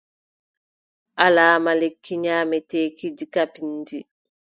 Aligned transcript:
Alaama 1.25 1.71
lekki 1.81 2.13
nyaameteeki 2.23 3.07
diga 3.17 3.43
pinndi. 3.53 3.97